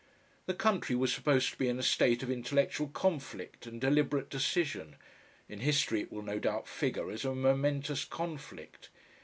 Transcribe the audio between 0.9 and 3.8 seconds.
was supposed to be in a state of intellectual conflict and